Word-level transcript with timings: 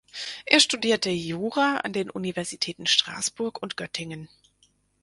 Er 0.47 0.59
studierte 0.59 1.11
Jura 1.11 1.77
an 1.83 1.93
den 1.93 2.09
Universitäten 2.09 2.87
Straßburg 2.87 3.61
und 3.61 3.77
Göttingen. 3.77 4.29